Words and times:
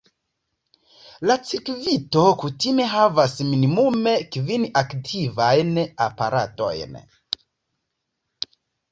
La 1.31 1.33
cirkvito 1.49 2.23
kutime 2.43 2.87
havas 2.93 3.35
minimume 3.49 4.13
kvin 4.35 4.65
aktivajn 4.81 5.77
aparatojn. 6.07 6.97